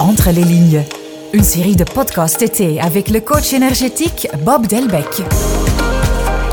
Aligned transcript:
Entre 0.00 0.30
les 0.30 0.44
lignes, 0.44 0.84
une 1.32 1.42
série 1.42 1.74
de 1.74 1.82
podcasts 1.82 2.40
été 2.40 2.80
avec 2.80 3.10
le 3.10 3.20
coach 3.20 3.52
énergétique 3.52 4.28
Bob 4.44 4.66
Delbecq. 4.68 5.22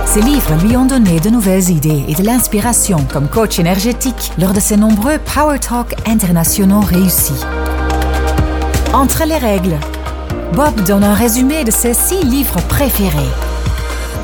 Ses 0.07 0.21
livres 0.21 0.55
lui 0.63 0.75
ont 0.75 0.85
donné 0.85 1.19
de 1.19 1.29
nouvelles 1.29 1.69
idées 1.69 2.03
et 2.07 2.15
de 2.15 2.23
l'inspiration 2.23 3.05
comme 3.13 3.27
coach 3.27 3.59
énergétique 3.59 4.31
lors 4.39 4.53
de 4.53 4.59
ses 4.59 4.77
nombreux 4.77 5.19
Power 5.19 5.59
Talk 5.59 5.93
internationaux 6.07 6.79
réussis. 6.79 7.45
Entre 8.93 9.25
les 9.25 9.37
règles, 9.37 9.77
Bob 10.53 10.83
donne 10.83 11.03
un 11.03 11.13
résumé 11.13 11.63
de 11.63 11.71
ses 11.71 11.93
six 11.93 12.23
livres 12.23 12.61
préférés. 12.67 13.29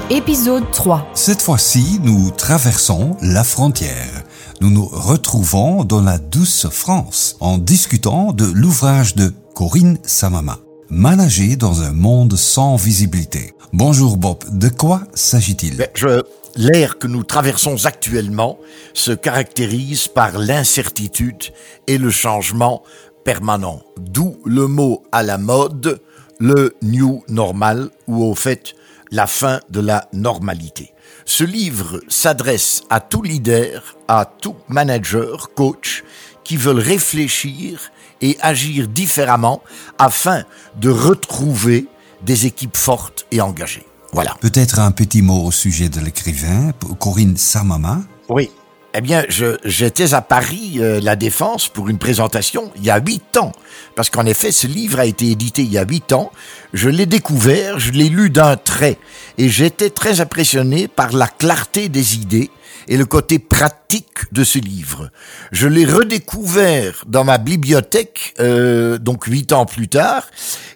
Épisode 0.09 0.63
3. 0.71 1.07
Cette 1.13 1.43
fois-ci, 1.43 1.99
nous 2.03 2.31
traversons 2.31 3.17
la 3.21 3.43
frontière. 3.43 4.20
Nous 4.61 4.69
nous 4.69 4.85
retrouvons 4.85 5.83
dans 5.83 6.03
la 6.03 6.19
douce 6.19 6.67
France 6.69 7.35
en 7.39 7.57
discutant 7.57 8.31
de 8.31 8.45
l'ouvrage 8.45 9.15
de 9.15 9.33
Corinne 9.55 9.97
Samama, 10.03 10.59
Manager 10.91 11.57
dans 11.57 11.81
un 11.81 11.93
monde 11.93 12.35
sans 12.37 12.75
visibilité. 12.75 13.55
Bonjour 13.73 14.17
Bob, 14.17 14.37
de 14.51 14.69
quoi 14.69 15.01
s'agit-il? 15.15 15.77
Ben, 15.77 15.87
je- 15.95 16.21
L'air 16.57 16.99
que 16.99 17.07
nous 17.07 17.23
traversons 17.23 17.85
actuellement 17.85 18.59
se 18.93 19.13
caractérise 19.13 20.07
par 20.09 20.37
l'incertitude 20.37 21.43
et 21.87 21.97
le 21.97 22.11
changement 22.11 22.83
permanent. 23.23 23.81
D'où 23.97 24.35
le 24.45 24.67
mot 24.67 25.01
à 25.11 25.23
la 25.23 25.39
mode, 25.39 26.01
le 26.39 26.75
new 26.83 27.23
normal, 27.29 27.89
ou 28.07 28.23
au 28.25 28.35
fait 28.35 28.73
la 29.11 29.27
fin 29.27 29.59
de 29.69 29.81
la 29.81 30.07
normalité. 30.13 30.93
Ce 31.25 31.43
livre 31.43 32.01
s'adresse 32.07 32.81
à 32.89 32.99
tout 32.99 33.21
leader, 33.21 33.97
à 34.07 34.25
tout 34.25 34.55
manager, 34.67 35.53
coach, 35.53 36.03
qui 36.43 36.57
veulent 36.57 36.79
réfléchir 36.79 37.91
et 38.21 38.37
agir 38.41 38.87
différemment 38.87 39.61
afin 39.97 40.43
de 40.79 40.89
retrouver 40.89 41.87
des 42.23 42.45
équipes 42.45 42.77
fortes 42.77 43.25
et 43.31 43.41
engagées. 43.41 43.85
Voilà. 44.13 44.35
Peut-être 44.41 44.79
un 44.79 44.91
petit 44.91 45.21
mot 45.21 45.45
au 45.45 45.51
sujet 45.51 45.89
de 45.89 45.99
l'écrivain, 45.99 46.71
Corinne 46.99 47.37
Samama. 47.37 47.99
Oui. 48.29 48.49
Eh 48.93 48.99
bien, 48.99 49.23
j'étais 49.63 50.13
à 50.13 50.21
Paris, 50.21 50.73
euh, 50.79 50.99
la 51.01 51.15
Défense, 51.15 51.69
pour 51.69 51.87
une 51.87 51.97
présentation 51.97 52.71
il 52.75 52.83
y 52.83 52.89
a 52.89 52.99
huit 52.99 53.37
ans. 53.37 53.53
Parce 53.95 54.09
qu'en 54.09 54.25
effet, 54.25 54.51
ce 54.51 54.67
livre 54.67 54.99
a 54.99 55.05
été 55.05 55.31
édité 55.31 55.61
il 55.61 55.71
y 55.71 55.77
a 55.77 55.85
huit 55.85 56.11
ans. 56.11 56.31
Je 56.73 56.89
l'ai 56.89 57.05
découvert, 57.05 57.79
je 57.79 57.91
l'ai 57.91 58.09
lu 58.09 58.29
d'un 58.29 58.57
trait. 58.57 58.97
Et 59.37 59.47
j'étais 59.47 59.89
très 59.89 60.19
impressionné 60.19 60.89
par 60.89 61.13
la 61.13 61.27
clarté 61.27 61.87
des 61.87 62.15
idées 62.15 62.51
et 62.87 62.97
le 62.97 63.05
côté 63.05 63.39
pratique 63.39 64.31
de 64.33 64.43
ce 64.43 64.59
livre. 64.59 65.09
Je 65.51 65.67
l'ai 65.67 65.85
redécouvert 65.85 67.03
dans 67.07 67.23
ma 67.23 67.37
bibliothèque, 67.37 68.33
euh, 68.39 68.97
donc 68.97 69.25
huit 69.25 69.53
ans 69.53 69.65
plus 69.65 69.87
tard, 69.87 70.27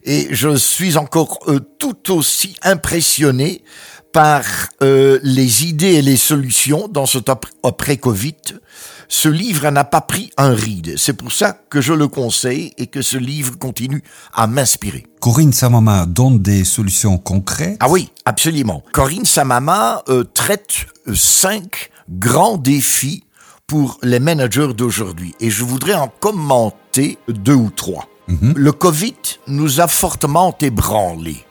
et 0.04 0.28
je 0.32 0.56
suis 0.56 0.98
encore 0.98 1.40
euh, 1.48 1.60
tout 1.80 2.14
aussi 2.14 2.56
impressionné 2.62 3.64
par 4.16 4.46
euh, 4.82 5.20
les 5.24 5.66
idées 5.66 5.96
et 5.96 6.02
les 6.02 6.16
solutions 6.16 6.88
dans 6.88 7.06
ce 7.06 7.18
top 7.18 7.48
après-Covid. 7.64 8.38
Ce 9.10 9.28
livre 9.28 9.70
n'a 9.72 9.84
pas 9.84 10.00
pris 10.00 10.30
un 10.38 10.54
ride. 10.54 10.96
C'est 10.98 11.12
pour 11.12 11.34
ça 11.34 11.52
que 11.70 11.82
je 11.82 11.92
le 11.92 12.08
conseille 12.08 12.72
et 12.78 12.88
que 12.88 13.02
ce 13.02 13.18
livre 13.18 13.60
continue 13.60 14.02
à 14.34 14.48
m'inspirer. 14.48 15.06
Corinne 15.20 15.52
Samama 15.52 16.06
donne 16.06 16.40
des 16.40 16.64
solutions 16.64 17.18
concrètes. 17.18 17.76
Ah 17.82 17.90
oui, 17.90 18.10
absolument. 18.24 18.84
Corinne 18.94 19.26
Samama 19.26 20.02
euh, 20.08 20.24
traite 20.24 20.86
euh, 21.10 21.14
cinq 21.14 21.90
grands 22.10 22.56
défis 22.56 23.26
pour 23.68 23.98
les 24.02 24.22
managers 24.22 24.74
d'aujourd'hui. 24.78 25.36
Et 25.42 25.50
je 25.50 25.66
voudrais 25.66 25.96
en 25.96 26.08
commenter 26.08 27.18
deux 27.28 27.56
ou 27.56 27.70
trois. 27.70 28.08
Le 28.28 28.72
Covid 28.72 29.16
nous 29.48 29.82
a 29.82 29.88
fortement 29.88 30.56
ébranlés. 30.62 31.45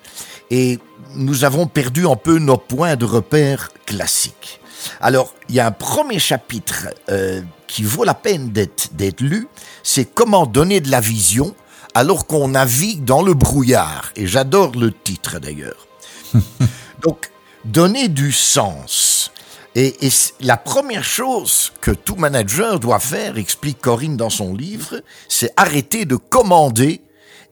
Et 0.51 0.79
nous 1.15 1.45
avons 1.45 1.67
perdu 1.67 2.07
un 2.07 2.17
peu 2.17 2.39
nos 2.39 2.57
points 2.57 2.97
de 2.97 3.05
repère 3.05 3.71
classiques. 3.87 4.61
Alors, 5.01 5.33
il 5.49 5.55
y 5.55 5.61
a 5.61 5.67
un 5.67 5.73
premier 5.73 6.19
chapitre 6.19 6.89
euh, 7.09 7.41
qui 7.67 7.83
vaut 7.83 8.05
la 8.05 8.15
peine 8.15 8.53
d'être 8.53 9.21
lu, 9.21 9.49
c'est 9.83 10.05
comment 10.05 10.47
donner 10.47 10.81
de 10.81 10.91
la 10.91 11.01
vision 11.01 11.55
alors 11.95 12.27
qu'on 12.27 12.49
navigue 12.49 13.05
dans 13.05 13.23
le 13.23 13.35
brouillard. 13.35 14.13
Et 14.17 14.27
j'adore 14.27 14.73
le 14.73 14.93
titre 14.93 15.39
d'ailleurs. 15.39 15.87
Donc, 17.03 17.31
donner 17.65 18.09
du 18.09 18.33
sens. 18.33 19.31
Et, 19.77 19.97
la 20.41 20.57
première 20.57 21.05
chose 21.05 21.73
que 21.81 21.91
tout 21.91 22.17
manager 22.17 22.79
doit 22.79 23.01
faire, 23.01 23.39
explique 23.39 23.81
Corinne 23.81 24.17
dans 24.17 24.31
son 24.31 24.55
livre, 24.55 25.01
c'est 25.29 25.53
arrêter 25.57 26.05
de 26.05 26.17
commander 26.17 27.03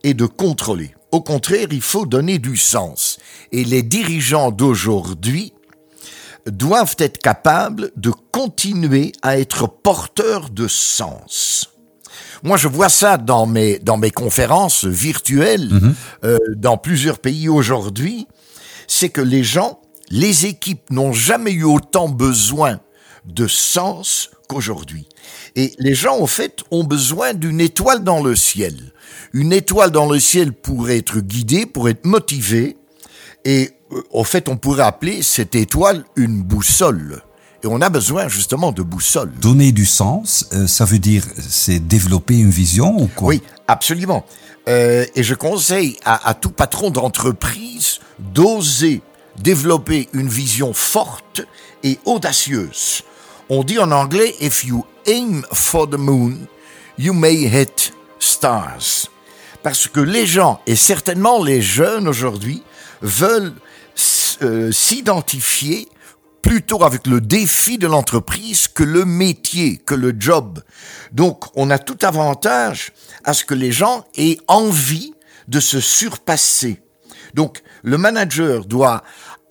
et 0.04 0.14
de 0.14 0.26
contrôler. 0.26 0.94
Au 1.12 1.20
contraire, 1.20 1.68
il 1.70 1.82
faut 1.82 2.06
donner 2.06 2.38
du 2.38 2.56
sens. 2.56 3.18
Et 3.52 3.64
les 3.64 3.82
dirigeants 3.82 4.50
d'aujourd'hui 4.50 5.52
doivent 6.46 6.96
être 6.98 7.18
capables 7.18 7.92
de 7.96 8.10
continuer 8.32 9.12
à 9.20 9.38
être 9.38 9.68
porteurs 9.68 10.48
de 10.48 10.66
sens. 10.66 11.68
Moi, 12.42 12.56
je 12.56 12.66
vois 12.66 12.88
ça 12.88 13.18
dans 13.18 13.46
mes 13.46 13.78
dans 13.78 13.96
mes 13.96 14.10
conférences 14.10 14.84
virtuelles 14.84 15.70
euh, 16.24 16.38
dans 16.56 16.76
plusieurs 16.76 17.18
pays 17.18 17.48
aujourd'hui. 17.48 18.26
C'est 18.88 19.10
que 19.10 19.20
les 19.20 19.44
gens, 19.44 19.80
les 20.10 20.46
équipes 20.46 20.90
n'ont 20.90 21.12
jamais 21.12 21.52
eu 21.52 21.64
autant 21.64 22.08
besoin 22.08 22.80
de 23.24 23.46
sens 23.46 24.30
qu'aujourd'hui. 24.48 25.06
Et 25.56 25.72
les 25.78 25.94
gens, 25.94 26.18
au 26.18 26.26
fait, 26.26 26.60
ont 26.70 26.84
besoin 26.84 27.34
d'une 27.34 27.60
étoile 27.60 28.04
dans 28.04 28.22
le 28.22 28.36
ciel. 28.36 28.92
Une 29.32 29.52
étoile 29.52 29.90
dans 29.90 30.10
le 30.10 30.20
ciel 30.20 30.52
pour 30.52 30.90
être 30.90 31.20
guidée, 31.20 31.66
pour 31.66 31.88
être 31.88 32.04
motivée. 32.04 32.76
Et 33.44 33.70
euh, 33.92 34.02
au 34.10 34.24
fait, 34.24 34.48
on 34.48 34.56
pourrait 34.56 34.84
appeler 34.84 35.22
cette 35.22 35.54
étoile 35.54 36.04
une 36.16 36.42
boussole. 36.42 37.22
Et 37.64 37.66
on 37.68 37.80
a 37.80 37.90
besoin 37.90 38.28
justement 38.28 38.72
de 38.72 38.82
boussole. 38.82 39.32
Donner 39.40 39.72
du 39.72 39.86
sens, 39.86 40.46
euh, 40.52 40.66
ça 40.66 40.84
veut 40.84 40.98
dire 40.98 41.24
c'est 41.48 41.78
développer 41.78 42.36
une 42.36 42.50
vision 42.50 43.00
ou 43.00 43.06
quoi? 43.06 43.28
Oui, 43.28 43.42
absolument. 43.68 44.24
Euh, 44.68 45.06
et 45.14 45.22
je 45.22 45.34
conseille 45.34 45.96
à, 46.04 46.28
à 46.28 46.34
tout 46.34 46.50
patron 46.50 46.90
d'entreprise 46.90 48.00
d'oser 48.18 49.02
développer 49.40 50.08
une 50.12 50.28
vision 50.28 50.72
forte 50.72 51.42
et 51.82 51.98
audacieuse. 52.04 53.02
On 53.48 53.64
dit 53.64 53.78
en 53.78 53.90
anglais, 53.90 54.34
if 54.40 54.64
you 54.64 54.84
aim 55.06 55.42
for 55.52 55.88
the 55.88 55.98
moon, 55.98 56.46
you 56.98 57.12
may 57.12 57.46
hit 57.46 57.92
stars. 58.18 59.08
Parce 59.62 59.88
que 59.88 60.00
les 60.00 60.26
gens, 60.26 60.60
et 60.66 60.76
certainement 60.76 61.42
les 61.42 61.60
jeunes 61.60 62.08
aujourd'hui, 62.08 62.62
veulent 63.00 63.54
euh, 64.42 64.72
s'identifier 64.72 65.88
plutôt 66.40 66.82
avec 66.82 67.06
le 67.06 67.20
défi 67.20 67.78
de 67.78 67.86
l'entreprise 67.86 68.66
que 68.66 68.82
le 68.82 69.04
métier, 69.04 69.76
que 69.78 69.94
le 69.94 70.14
job. 70.18 70.60
Donc, 71.12 71.44
on 71.54 71.70
a 71.70 71.78
tout 71.78 71.98
avantage 72.02 72.92
à 73.24 73.32
ce 73.32 73.44
que 73.44 73.54
les 73.54 73.70
gens 73.70 74.04
aient 74.16 74.38
envie 74.48 75.14
de 75.48 75.60
se 75.60 75.80
surpasser. 75.80 76.80
Donc, 77.34 77.62
le 77.82 77.96
manager 77.96 78.64
doit 78.64 79.02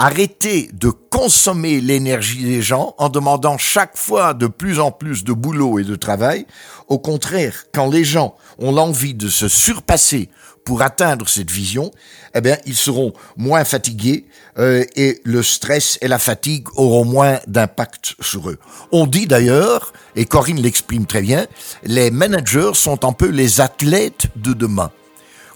arrêter 0.01 0.67
de 0.73 0.89
consommer 0.89 1.79
l'énergie 1.79 2.43
des 2.43 2.63
gens 2.63 2.95
en 2.97 3.07
demandant 3.07 3.59
chaque 3.59 3.95
fois 3.95 4.33
de 4.33 4.47
plus 4.47 4.79
en 4.79 4.91
plus 4.91 5.23
de 5.23 5.31
boulot 5.31 5.77
et 5.77 5.83
de 5.83 5.95
travail. 5.95 6.47
Au 6.87 6.97
contraire, 6.97 7.65
quand 7.71 7.87
les 7.87 8.03
gens 8.03 8.35
ont 8.57 8.71
l'envie 8.71 9.13
de 9.13 9.29
se 9.29 9.47
surpasser 9.47 10.29
pour 10.65 10.81
atteindre 10.81 11.29
cette 11.29 11.51
vision, 11.51 11.91
eh 12.33 12.41
bien, 12.41 12.57
ils 12.65 12.75
seront 12.75 13.13
moins 13.37 13.63
fatigués 13.63 14.25
euh, 14.57 14.83
et 14.95 15.21
le 15.23 15.43
stress 15.43 15.99
et 16.01 16.07
la 16.07 16.17
fatigue 16.17 16.67
auront 16.77 17.05
moins 17.05 17.37
d'impact 17.45 18.15
sur 18.21 18.49
eux. 18.49 18.57
On 18.91 19.05
dit 19.05 19.27
d'ailleurs, 19.27 19.93
et 20.15 20.25
Corinne 20.25 20.61
l'exprime 20.61 21.05
très 21.05 21.21
bien, 21.21 21.45
les 21.83 22.09
managers 22.09 22.71
sont 22.73 23.05
un 23.05 23.13
peu 23.13 23.29
les 23.29 23.61
athlètes 23.61 24.29
de 24.35 24.53
demain 24.53 24.91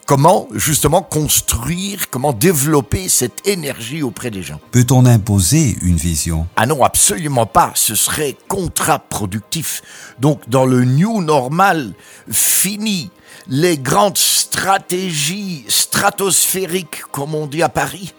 comment 0.06 0.48
justement 0.54 1.02
construire, 1.02 2.10
comment 2.10 2.34
développer 2.34 3.10
cette 3.10 3.48
énergie 3.48 4.04
auprès 4.04 4.32
des 4.32 4.44
gens. 4.44 4.60
Peut-on 4.72 5.06
imposer 5.06 5.76
une 5.82 5.98
vision? 5.98 6.48
Ah 6.56 6.66
non, 6.66 6.84
absolument 6.84 7.46
pas, 7.46 7.72
ce 7.76 7.96
serait 7.96 8.36
contre-productif. 8.48 9.82
Donc 10.20 10.48
dans 10.48 10.66
le 10.66 10.86
new 10.86 11.22
normal, 11.22 11.94
fini 12.32 13.10
les 13.48 13.78
grandes 13.78 14.18
stratégies 14.18 15.66
stratosphériques, 15.68 17.04
comme 17.12 17.36
on 17.36 17.48
dit 17.48 17.62
à 17.62 17.70
Paris, 17.70 18.14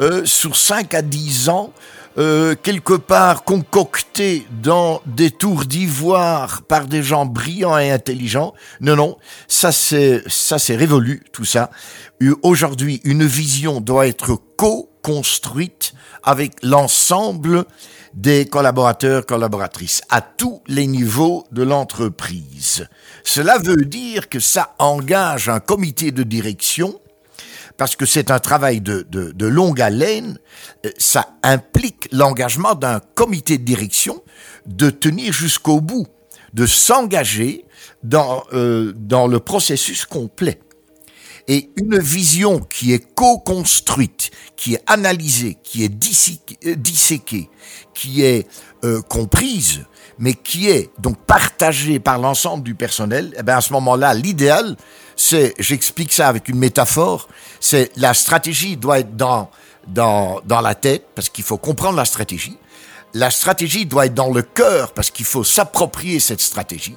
euh, 0.00 0.24
sur 0.24 0.56
5 0.56 0.92
à 0.94 1.02
10 1.02 1.48
ans, 1.48 1.72
euh, 2.16 2.54
quelque 2.54 2.94
part 2.94 3.44
concoctées 3.44 4.46
dans 4.62 5.02
des 5.06 5.30
tours 5.30 5.64
d'ivoire 5.64 6.62
par 6.62 6.86
des 6.86 7.02
gens 7.02 7.26
brillants 7.26 7.76
et 7.76 7.90
intelligents. 7.90 8.54
Non, 8.80 8.94
non, 8.94 9.16
ça 9.48 9.72
c'est 9.72 10.22
ça 10.28 10.58
c'est 10.58 10.76
révolu 10.76 11.24
tout 11.32 11.44
ça. 11.44 11.70
Aujourd'hui, 12.42 13.00
une 13.04 13.24
vision 13.24 13.80
doit 13.80 14.06
être 14.06 14.38
co 14.56 14.90
construite 15.02 15.92
avec 16.22 16.52
l'ensemble 16.62 17.64
des 18.14 18.46
collaborateurs, 18.46 19.26
collaboratrices, 19.26 20.00
à 20.08 20.20
tous 20.22 20.62
les 20.66 20.86
niveaux 20.86 21.44
de 21.50 21.62
l'entreprise. 21.62 22.86
Cela 23.24 23.58
veut 23.58 23.84
dire 23.84 24.28
que 24.28 24.40
ça 24.40 24.74
engage 24.78 25.48
un 25.48 25.60
comité 25.60 26.12
de 26.12 26.22
direction 26.22 26.98
parce 27.76 27.96
que 27.96 28.06
c'est 28.06 28.30
un 28.30 28.38
travail 28.38 28.80
de, 28.80 29.06
de, 29.10 29.46
longue 29.46 29.80
haleine, 29.80 30.38
euh, 30.86 30.90
ça 30.98 31.34
implique 31.42 32.08
l'engagement 32.12 32.74
d'un 32.74 33.00
comité 33.14 33.58
de 33.58 33.64
direction 33.64 34.22
de 34.66 34.90
tenir 34.90 35.32
jusqu'au 35.32 35.80
bout, 35.80 36.06
de 36.52 36.66
s'engager 36.66 37.64
dans, 38.02 38.44
euh, 38.52 38.92
dans 38.96 39.26
le 39.26 39.40
processus 39.40 40.06
complet. 40.06 40.60
Et 41.46 41.70
une 41.76 41.98
vision 41.98 42.60
qui 42.60 42.92
est 42.92 43.14
co-construite, 43.14 44.30
qui 44.56 44.74
est 44.74 44.82
analysée, 44.86 45.58
qui 45.62 45.84
est 45.84 45.92
euh, 46.66 46.74
disséquée, 46.74 47.50
qui 47.92 48.22
est 48.22 48.48
euh, 48.84 49.02
comprise, 49.02 49.84
mais 50.18 50.34
qui 50.34 50.70
est 50.70 50.90
donc 50.98 51.18
partagée 51.26 51.98
par 51.98 52.18
l'ensemble 52.18 52.62
du 52.62 52.74
personnel, 52.74 53.34
eh 53.38 53.42
bien 53.42 53.58
à 53.58 53.60
ce 53.60 53.72
moment-là, 53.74 54.14
l'idéal, 54.14 54.76
c'est, 55.16 55.54
j'explique 55.58 56.12
ça 56.12 56.28
avec 56.28 56.48
une 56.48 56.58
métaphore, 56.58 57.28
c'est 57.60 57.90
la 57.96 58.14
stratégie 58.14 58.76
doit 58.76 59.00
être 59.00 59.16
dans, 59.16 59.50
dans, 59.86 60.40
dans 60.44 60.60
la 60.60 60.74
tête, 60.74 61.06
parce 61.14 61.28
qu'il 61.28 61.44
faut 61.44 61.58
comprendre 61.58 61.96
la 61.96 62.04
stratégie. 62.04 62.56
La 63.12 63.30
stratégie 63.30 63.86
doit 63.86 64.06
être 64.06 64.14
dans 64.14 64.32
le 64.32 64.42
cœur, 64.42 64.92
parce 64.92 65.10
qu'il 65.10 65.26
faut 65.26 65.44
s'approprier 65.44 66.18
cette 66.20 66.40
stratégie. 66.40 66.96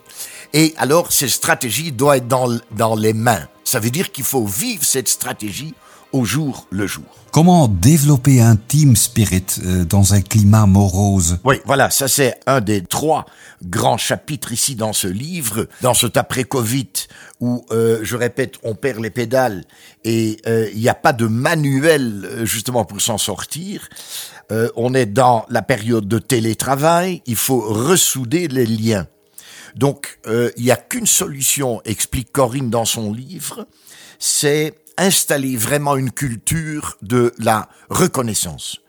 Et 0.54 0.74
alors, 0.78 1.12
cette 1.12 1.30
stratégie 1.30 1.92
doit 1.92 2.18
être 2.18 2.28
dans, 2.28 2.57
dans 2.72 2.95
les 2.95 3.13
mains. 3.13 3.48
Ça 3.63 3.80
veut 3.80 3.92
dire 3.92 4.12
qu'il 4.12 4.24
faut 4.24 4.45
vivre 4.45 4.84
cette 4.84 5.10
stratégie 5.10 5.75
au 6.12 6.25
jour 6.25 6.68
le 6.71 6.88
jour. 6.88 7.06
Comment 7.31 7.68
développer 7.68 8.42
un 8.42 8.56
team 8.56 8.95
spirit 8.95 9.45
euh, 9.63 9.86
dans 9.86 10.13
un 10.13 10.21
climat 10.21 10.65
morose? 10.65 11.38
Oui, 11.44 11.57
voilà, 11.65 11.89
ça 11.89 12.07
c'est 12.07 12.39
un 12.48 12.62
des 12.62 12.81
trois 12.81 13.25
grands 13.63 13.98
chapitres 13.98 14.51
ici 14.51 14.75
dans 14.75 14.94
ce 14.94 15.07
livre, 15.07 15.68
dans 15.81 15.94
cet 15.94 16.18
après-Covid 16.18 16.89
où, 17.39 17.65
euh, 17.71 18.00
je 18.01 18.15
répète, 18.15 18.56
on 18.63 18.74
perd 18.74 19.00
les 19.00 19.09
pédales 19.09 19.65
et 20.04 20.38
euh, 20.48 20.69
il 20.74 20.80
n'y 20.80 20.89
a 20.89 20.95
pas 20.95 21.13
de 21.13 21.27
manuel 21.27 22.42
justement 22.44 22.86
pour 22.86 23.01
s'en 23.01 23.18
sortir. 23.18 23.88
on 24.75 24.94
est 24.94 25.06
dans 25.06 25.45
la 25.50 25.62
période 25.62 26.07
de 26.07 26.19
télétravail, 26.19 27.21
il 27.25 27.36
faut 27.36 27.60
ressouder 27.60 28.48
les 28.48 28.65
liens. 28.65 29.06
Donc, 29.75 30.18
il 30.25 30.63
n'y 30.63 30.71
a 30.71 30.77
qu'une 30.77 31.06
solution, 31.06 31.81
explique 31.86 32.31
Corinne 32.31 32.69
dans 32.69 32.86
son 32.86 33.13
livre, 33.13 33.68
c'est 34.18 34.74
installer 34.97 35.55
vraiment 35.55 35.95
une 35.95 36.11
culture 36.11 36.97
de 37.01 37.33
la 37.39 37.69
reconnaissance, 37.89 38.79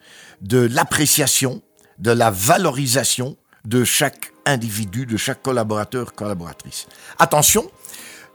de 0.40 0.58
l'appréciation, 0.58 1.62
de 1.99 2.10
la 2.10 2.31
valorisation 2.31 3.37
de 3.64 3.84
chaque 3.84 4.32
individu, 4.46 5.05
de 5.06 5.16
chaque 5.16 5.43
collaborateur, 5.43 6.14
collaboratrice. 6.14 6.87
Attention, 7.19 7.70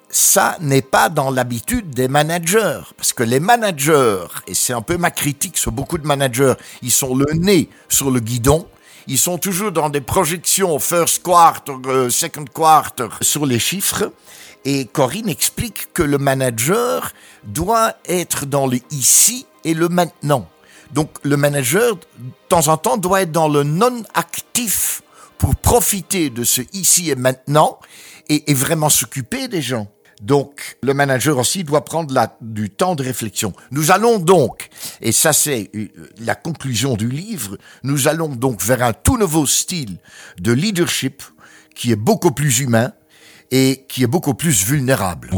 ça 0.10 0.58
n'est 0.60 0.84
pas 0.84 1.10
dans 1.10 1.32
l'habitude 1.32 1.90
des 1.90 2.08
managers, 2.08 2.82
parce 2.98 3.14
que 3.14 3.24
les 3.24 3.40
managers, 3.40 4.26
et 4.48 4.54
c'est 4.54 4.74
un 4.74 4.82
peu 4.82 4.98
ma 4.98 5.10
critique 5.10 5.58
sur 5.58 5.72
beaucoup 5.72 5.98
de 5.98 6.06
managers, 6.06 6.54
ils 6.84 6.92
sont 6.92 7.16
le 7.16 7.34
nez 7.34 7.70
sur 7.90 8.12
le 8.12 8.20
guidon, 8.20 8.68
ils 9.08 9.18
sont 9.18 9.38
toujours 9.38 9.72
dans 9.72 9.90
des 9.90 10.02
projections 10.02 10.78
first 10.80 11.24
quarter, 11.24 11.74
euh, 11.88 12.10
second 12.10 12.46
quarter 12.46 13.08
sur 13.22 13.46
les 13.46 13.60
chiffres, 13.60 14.12
et 14.66 14.86
Corinne 14.86 15.30
explique 15.30 15.92
que 15.94 16.04
le 16.04 16.18
manager 16.18 17.12
doit 17.44 17.94
être 18.08 18.46
dans 18.46 18.68
le 18.68 18.80
ici 18.92 19.46
et 19.64 19.74
le 19.74 19.90
maintenant. 19.90 20.48
Donc 20.92 21.10
le 21.24 21.38
manager, 21.38 21.96
de 21.96 22.02
temps 22.48 22.68
en 22.68 22.78
temps, 22.78 22.98
doit 22.98 23.24
être 23.24 23.32
dans 23.32 23.50
le 23.50 23.64
non-actif 23.64 25.02
pour 25.38 25.56
profiter 25.56 26.30
de 26.30 26.44
ce 26.44 26.62
ici 26.72 27.10
et 27.10 27.16
maintenant 27.16 27.80
et, 28.30 28.54
vraiment 28.54 28.90
s'occuper 28.90 29.48
des 29.48 29.62
gens. 29.62 29.88
Donc, 30.24 30.78
le 30.82 30.94
manager 30.94 31.38
aussi 31.38 31.64
doit 31.64 31.84
prendre 31.84 32.16
du 32.42 32.70
temps 32.70 32.96
de 32.96 33.04
réflexion. 33.04 33.54
Nous 33.72 33.92
allons 33.92 34.20
donc, 34.20 34.70
et 35.02 35.12
ça 35.12 35.34
c'est 35.34 35.70
euh, 35.76 35.88
la 36.20 36.34
conclusion 36.34 36.96
du 36.96 37.10
livre, 37.10 37.58
nous 37.84 38.08
allons 38.08 38.30
donc 38.30 38.64
vers 38.64 38.82
un 38.84 38.94
tout 38.94 39.18
nouveau 39.18 39.46
style 39.46 39.98
de 40.40 40.54
leadership 40.54 41.22
qui 41.76 41.92
est 41.92 41.98
beaucoup 41.98 42.32
plus 42.32 42.60
humain, 42.60 42.94
et 43.54 43.86
qui 43.88 44.04
est 44.04 44.08
beaucoup 44.08 44.34
plus 44.34 44.66
vulnérable. 44.66 45.30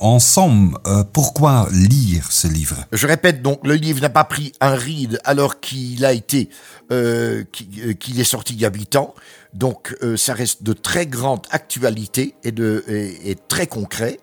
Ensemble, 0.00 0.78
euh, 0.86 1.04
pourquoi 1.04 1.68
lire 1.72 2.30
ce 2.30 2.48
livre? 2.48 2.84
Je 2.92 3.06
répète 3.06 3.42
donc, 3.42 3.60
le 3.64 3.74
livre 3.74 4.00
n'a 4.00 4.10
pas 4.10 4.24
pris 4.24 4.52
un 4.60 4.74
ride 4.74 5.20
alors 5.24 5.60
qu'il 5.60 6.04
a 6.04 6.12
été, 6.12 6.48
euh, 6.90 7.44
euh, 7.78 7.92
qu'il 7.92 8.20
est 8.20 8.24
sorti 8.24 8.54
il 8.54 8.60
y 8.60 8.66
a 8.66 8.70
huit 8.70 8.96
ans. 8.96 9.14
Donc, 9.52 9.96
ça 10.16 10.34
reste 10.34 10.64
de 10.64 10.72
très 10.72 11.06
grande 11.06 11.46
actualité 11.50 12.34
et 12.42 12.50
de 12.50 12.84
et 12.88 13.36
très 13.46 13.68
concret. 13.68 14.18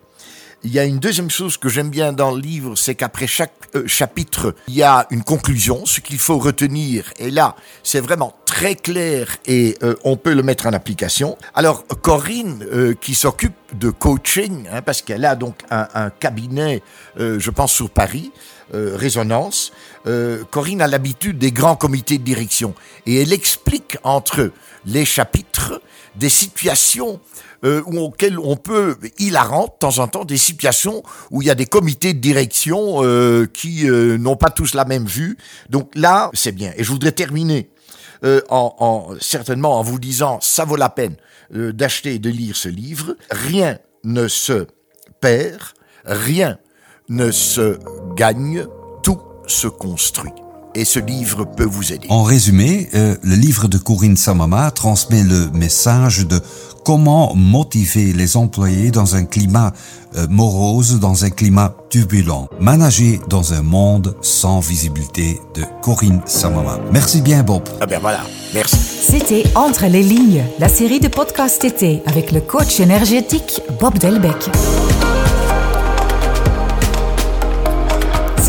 Il 0.64 0.72
y 0.72 0.78
a 0.78 0.86
une 0.86 1.00
deuxième 1.00 1.32
chose 1.32 1.58
que 1.58 1.70
j'aime 1.70 1.90
bien 1.90 2.14
dans 2.14 2.30
le 2.30 2.40
livre, 2.40 2.76
c'est 2.76 2.94
qu'après 2.94 3.26
chaque 3.26 3.54
euh, 3.76 3.88
chapitre, 3.88 4.54
il 4.68 4.76
y 4.76 4.84
a 4.84 5.08
une 5.10 5.24
conclusion, 5.24 5.88
ce 5.88 6.02
qu'il 6.02 6.20
faut 6.20 6.38
retenir. 6.38 7.12
Et 7.18 7.32
là, 7.32 7.56
c'est 7.82 8.00
vraiment 8.00 8.36
très 8.46 8.76
clair 8.76 9.38
et 9.48 9.76
euh, 9.82 9.96
on 10.04 10.18
peut 10.18 10.36
le 10.36 10.44
mettre 10.44 10.68
en 10.68 10.74
application. 10.74 11.36
Alors, 11.56 11.88
Corinne, 12.04 12.64
euh, 12.72 12.94
qui 12.94 13.16
s'occupe 13.16 13.56
de 13.74 13.90
coaching, 13.90 14.68
hein, 14.72 14.84
parce 14.84 15.02
qu'elle 15.02 15.26
a 15.26 15.36
donc 15.36 15.56
un, 15.72 15.88
un 15.96 16.10
cabinet, 16.12 16.84
je 17.18 17.50
pense, 17.50 17.74
sur 17.74 17.90
Paris, 17.90 18.32
Résonance, 18.74 19.72
Corinne 20.50 20.82
a 20.82 20.88
l'habitude 20.88 21.38
des 21.38 21.52
grands 21.52 21.76
comités 21.76 22.18
de 22.18 22.24
direction. 22.24 22.74
Et 23.06 23.22
elle 23.22 23.34
explique 23.34 23.98
entre 24.04 24.52
les 24.86 25.06
chapitres 25.06 25.82
des 26.16 26.30
situations 26.30 27.20
euh, 27.64 27.82
auxquelles 27.84 28.40
on 28.40 28.56
peut, 28.56 28.98
hilarant 29.20 29.66
de 29.66 29.78
temps 29.80 30.00
en 30.00 30.08
temps, 30.08 30.26
des 30.26 30.38
situations 30.38 31.04
où 31.30 31.42
il 31.42 31.48
y 31.48 31.52
a 31.52 31.56
des 31.56 31.66
comités 31.66 32.14
de 32.14 32.20
direction 32.20 33.04
euh, 33.04 33.46
qui 33.46 33.90
euh, 33.90 34.18
n'ont 34.18 34.36
pas 34.36 34.50
tous 34.50 34.74
la 34.74 34.86
même 34.86 35.06
vue. 35.06 35.38
Donc 35.70 35.92
là, 35.96 36.30
c'est 36.34 36.52
bien. 36.52 36.74
Et 36.78 36.84
je 36.84 36.92
voudrais 36.92 37.12
terminer 37.12 37.70
euh, 38.24 38.42
en, 38.50 38.76
en, 38.80 39.16
certainement 39.20 39.80
en 39.80 39.84
vous 39.84 40.00
disant, 40.00 40.40
ça 40.42 40.66
vaut 40.66 40.76
la 40.76 40.90
peine 40.90 41.16
d'acheter 41.52 42.16
et 42.16 42.20
de 42.20 42.30
lire 42.30 42.56
ce 42.56 42.70
livre. 42.70 43.16
Rien 43.30 43.78
ne 44.04 44.28
se 44.28 44.68
perd, 45.20 45.62
rien 46.06 46.58
ne 47.10 47.30
se 47.30 47.78
gagne, 48.16 48.66
tout 49.04 49.20
se 49.48 49.68
construit 49.68 50.32
et 50.76 50.86
ce 50.86 51.00
livre 51.00 51.46
peut 51.46 51.66
vous 51.66 51.94
aider. 51.94 52.08
En 52.10 52.24
résumé, 52.24 52.90
euh, 52.94 53.16
le 53.22 53.36
livre 53.36 53.68
de 53.68 53.78
Corinne 53.78 54.18
Samama 54.18 54.72
transmet 54.72 55.24
le 55.24 55.50
message 55.52 56.28
de 56.28 56.40
comment 56.84 57.36
motiver 57.36 58.14
les 58.14 58.38
employés 58.38 58.92
dans 58.92 59.16
un 59.16 59.26
climat 59.26 59.74
euh, 60.16 60.28
morose, 60.30 61.00
dans 61.00 61.26
un 61.26 61.30
climat 61.30 61.76
turbulent. 61.90 62.48
Manager 62.60 63.20
dans 63.28 63.54
un 63.54 63.62
monde 63.62 64.16
sans 64.22 64.60
visibilité 64.60 65.40
de 65.56 65.64
Corinne 65.82 66.22
Samama. 66.26 66.80
Merci 66.92 67.22
bien 67.22 67.44
Bob. 67.44 67.64
Ah 67.80 67.86
ben 67.86 68.00
voilà, 68.00 68.22
merci. 68.54 68.78
C'était 68.78 69.44
Entre 69.56 69.88
les 69.88 70.04
lignes, 70.04 70.44
la 70.60 70.70
série 70.70 71.00
de 71.00 71.08
podcasts 71.08 71.66
été 71.66 72.02
avec 72.06 72.32
le 72.32 72.42
coach 72.42 72.80
énergétique 72.80 73.62
Bob 73.80 73.98
Delbecq. 73.98 74.50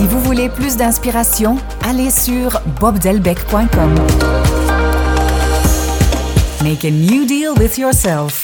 Si 0.02 0.08
vous 0.08 0.18
voulez 0.18 0.48
plus 0.48 0.76
d'inspiration, 0.76 1.58
allez 1.84 2.10
sur 2.10 2.60
bobdelbeck.com. 2.80 3.94
Make 6.64 6.84
a 6.84 6.90
new 6.90 7.24
deal 7.24 7.52
with 7.56 7.78
yourself. 7.78 8.41